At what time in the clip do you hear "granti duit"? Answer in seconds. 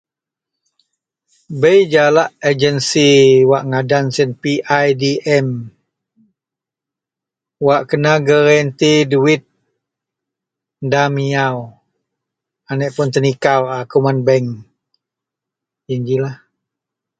8.27-9.41